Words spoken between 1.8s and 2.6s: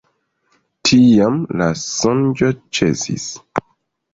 sonĝo